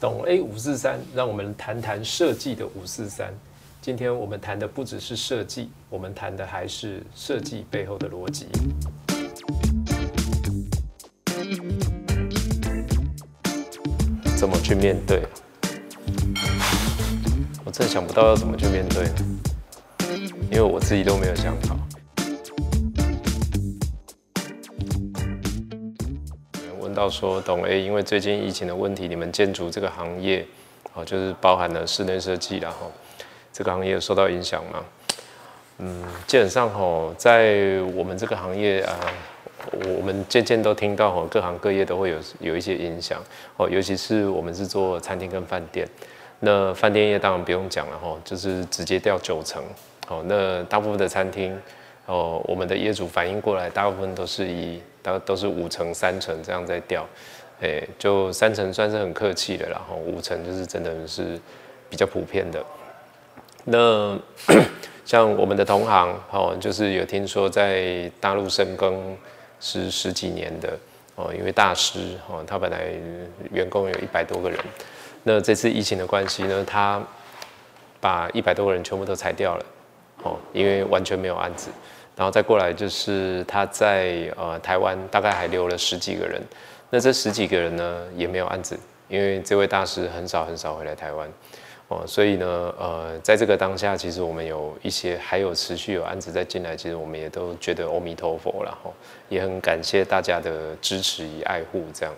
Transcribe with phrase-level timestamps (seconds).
[0.00, 3.30] 懂 A 五四三，让我们谈谈设计的五四三。
[3.82, 8.46] 今天我们谈的不只是设计，我们谈的还是设计背后的逻辑。
[14.38, 15.22] 怎么去面对？
[17.62, 19.06] 我真的想不到要怎么去面对，
[20.50, 21.76] 因为我自己都没有想好。
[26.94, 30.46] 到说，董 A，因为最近疫情的问题，你们建筑这个行业，
[30.94, 32.90] 哦，就是包含了室内设计然后
[33.52, 34.84] 这个行业受到影响吗？
[35.78, 38.98] 嗯，基本上吼，在我们这个行业啊，
[39.96, 43.22] 我们渐渐都听到吼，各行各业都会有有一些影响
[43.56, 45.88] 哦，尤其是我们是做餐厅跟饭店，
[46.40, 49.62] 那饭店业当然不用讲了吼，就是直接掉九成，
[50.08, 51.58] 哦，那大部分的餐厅。
[52.06, 57.06] 哦，我们的业主反映过来，大部分都是以都都是五成、三成这样在掉，
[57.60, 61.38] 哎，就三成算是很客气的，然后五成就是真的是
[61.88, 62.64] 比较普遍的。
[63.64, 64.18] 那
[65.04, 69.16] 像我们的同行，哦，就是有听说在大陆深耕
[69.58, 70.78] 是十几年的，
[71.16, 72.92] 哦，因为大师，哦，他本来
[73.50, 74.58] 员工有一百多个人，
[75.24, 77.02] 那这次疫情的关系呢，他
[78.00, 79.66] 把一百多个人全部都裁掉了，
[80.22, 81.70] 哦，因为完全没有案子。
[82.20, 86.38] 然后再过来就是他在呃台湾大概还留了十几个人，
[86.90, 91.26] 那这十几个人呢也没有案子，因为这位大师很少很少回来台湾，
[91.88, 92.46] 哦，所以呢
[92.78, 98.90] 呃在这个当下，其实我们有一些还有持续有案子在进来，其实我们也都觉得阿弥陀佛了哈，
[99.30, 102.14] 也很感谢大家的支持与爱护这样。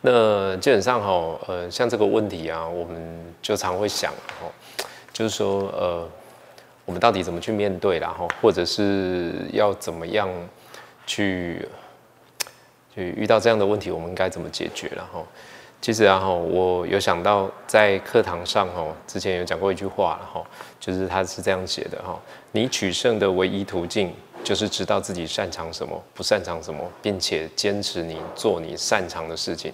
[0.00, 4.50] 那基本上哈呃像这个问题啊，我们就常会想哈，
[5.12, 6.08] 就是说呃。
[6.86, 10.28] 我们到底怎么去面对，然后或者是要怎么样
[11.04, 11.68] 去
[12.94, 14.90] 去遇到这样的问题，我们该怎么解决？
[14.96, 15.26] 然后，
[15.82, 20.46] 其实然后我有想到在课堂上哈，之前有讲过一句话，然后
[20.78, 22.18] 就是他是这样写的哈：
[22.52, 24.14] 你取胜的唯一途径
[24.44, 29.72] 就是知道自己擅长什么，不擅长什么，并且坚持你做你擅长的事情。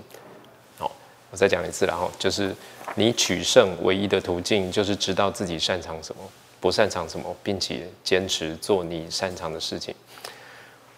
[0.79, 0.91] 好，
[1.31, 2.55] 我再讲一次，然后就是
[2.95, 6.23] 你取胜唯一的途径就是知道自己擅长什么。
[6.63, 9.93] 不擅长什么，并且坚持做你擅长的事情。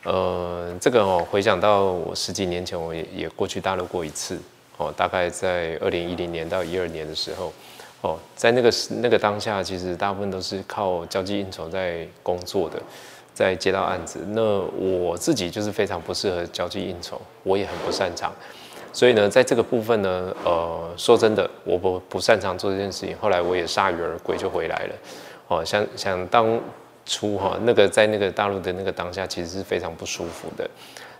[0.02, 4.38] 呃，这个哦，回想到我十几年前，我也也过去大陆过一次
[4.76, 7.50] 哦，大概在二零一零年到一二年的时候
[8.02, 8.70] 哦，在那个
[9.00, 12.78] 那个当下，其实大部分都是靠交际应酬在工作的，
[13.32, 14.18] 在接到案子。
[14.28, 18.30] 那我自己就是非常不适合交际应酬，我也很不擅长。
[18.92, 23.16] 所以呢，在这个部分呢，呃，说真的，我不不擅长做这件事情。
[23.18, 24.94] 后来我也铩羽而归，就回来了。
[25.48, 26.58] 哦，想想当
[27.04, 30.68] 初哈，那个在那个大陆的那个当下，其实是非常不舒服的。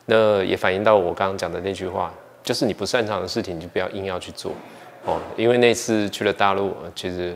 [0.06, 2.10] 那也反映到我刚刚讲的那句话，
[2.42, 4.52] 就是你不擅长的事情，你就不要硬要去做。
[5.04, 7.34] 哦，因为那次去了大陆，其实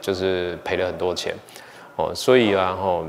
[0.00, 1.34] 就是赔了很多钱。
[1.96, 3.04] 哦，所以啊，哈，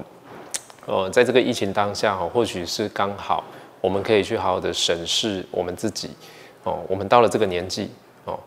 [0.86, 3.42] 哦，在这个疫情当下，哈，或许是刚好
[3.80, 6.10] 我们可以去好好的审视我们自己。
[6.66, 7.90] 哦，我们到了这个年纪，
[8.26, 8.38] 哦，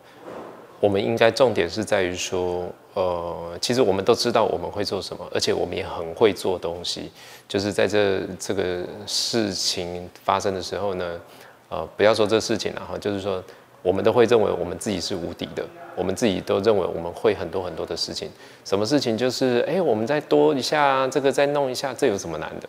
[0.79, 2.69] 我们应该重点是在于说。
[2.97, 7.11] 呃，其实我们都知道我们会做什么，而且我们也很会做东西。
[7.47, 11.21] 就是在这这个事情发生的时候呢，
[11.69, 13.43] 呃，不要说这事情了哈，就是说
[13.83, 15.63] 我们都会认为我们自己是无敌的，
[15.95, 18.31] 我们自己都认为我们会很多很多的事情。
[18.65, 22.67] 什么事情就是哎，我们再多一下，这个再弄一下，这有什么难的？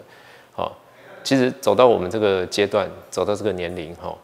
[0.53, 0.77] 好，
[1.25, 4.15] 其实走到我们这个阶段，走到这个年龄哈。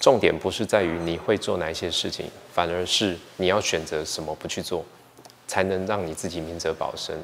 [0.00, 4.84] 重点不是在于你会做哪一些事情，反而是你要选择什么不去做。
[5.48, 7.18] 才能让你自己明哲保身，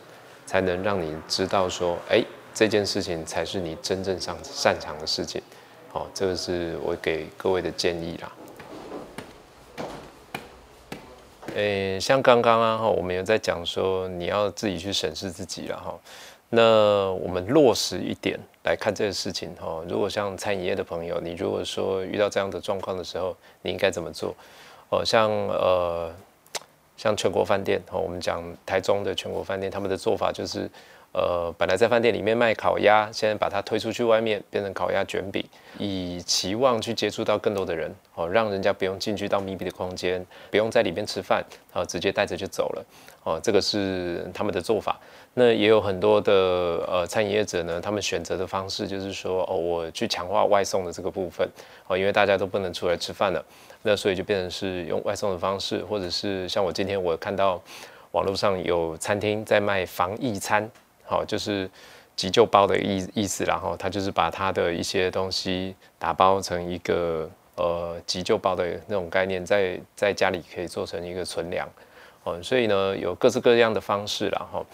[0.47, 2.25] 才能让你知道说，哎，
[2.55, 5.41] 这件事情才是你真正上擅长的事情。
[5.93, 8.33] 好，这个是我给各位的建议啦。
[11.55, 15.95] 诶，像刚刚啊，我们有在讲说，你要自己去审视自己了哈。
[16.49, 19.84] 那我们落实一点来看这个事情哈。
[19.89, 24.34] 如果像餐饮业的朋友，你如果说遇到这样的状况的时候，你应该怎么做？
[24.89, 26.10] 哦，像呃。
[26.97, 30.71] 像全国饭店哦，我们讲台中的全国饭店，他们的做法就是，
[31.15, 35.45] 呃，本来在饭店里面卖烤鸭，现在把它推出去外面，变成烤鸭卷饼，
[35.78, 42.84] 以期望去接触到更多的人哦，让人家不用进去到密闭的空间，不用在里面吃饭，然后直接带着就走了
[43.22, 44.99] 哦，这个是他们的做法。
[45.34, 46.33] 那也有很多的
[46.89, 51.49] 呃餐饮业者呢，他们选择的方式就是说，哦，我去强化外送的这个部分
[51.87, 53.45] 哦，因为大家都不能出来吃饭了。
[53.83, 57.63] 那所以就变成是用外送的方式，或者是像我今天我看到
[58.10, 60.69] 网络上有餐厅在卖防疫餐，
[61.04, 61.71] 好，就是
[62.16, 71.68] 急救包的意意思，然后他就是把他的一些东西打包成一个呃急救包的那种概念，在在家里可以做成一个存粮
[72.24, 74.65] 哦，所以呢有各式各样的方式了哈。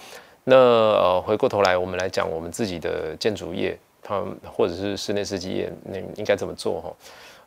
[0.45, 6.93] 那呃回过头来，我们来讲我们自己的建筑业，他或者是室内设计业，那应该怎么做哈？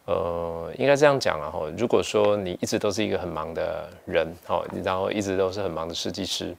[0.06, 1.62] 呃，应该这样讲啊哈。
[1.77, 6.53] 如果说你一直都是一个很忙的人，哦，然后一直都是很忙的设计师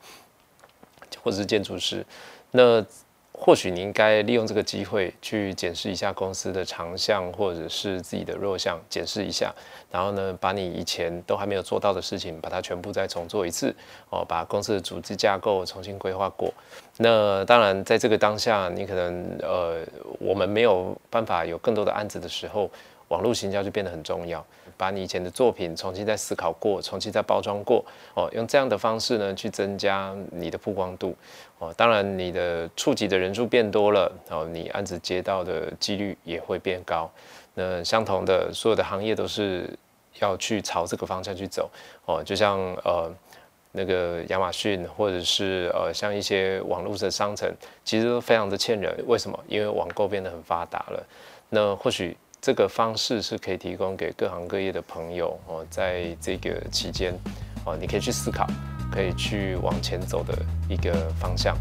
[1.24, 2.04] 或者是建筑师，
[2.50, 2.84] 那
[3.32, 9.52] 或许你应该利用这个机会去检视一下公司的长项或者是自己的弱项，检视一下，
[9.90, 13.74] 然后呢，把你以前都还没有做到的事情，把它全部再重做一次，
[14.10, 16.52] 哦，把公司的组织架构重新规划过。
[16.98, 19.84] 那当然，在这个当下，你可能呃，
[20.20, 22.70] 我们没有办法有更多的案子的时候。
[23.08, 24.44] 网络行销就变得很重要，
[24.76, 27.84] 把你以前的作品重新再思考过，重新再包装过，
[28.14, 31.14] 哦，用这样的方式呢，去增加你的曝光度，
[31.58, 37.10] 哦，当然你的触及的人数变多了，哦，你案子接到的几率也会变高。
[37.54, 39.68] 那相同的，所有的行业都是
[40.20, 41.70] 要去朝这个方向去走，
[42.06, 43.12] 哦，就像呃
[43.72, 47.52] 那个亚马逊，或者是呃像一些网络的商城，
[47.84, 48.94] 其实都非常的欠人。
[49.06, 49.38] 为什么？
[49.48, 51.06] 因为网购变得很发达了。
[51.50, 52.16] 那或许。
[52.44, 57.14] 这个方式是可以提供给各行各业的朋友哦，在这个期间
[57.64, 58.46] 哦，你可以去思考，
[58.92, 60.36] 可以去往前走的
[60.68, 61.56] 一个方向，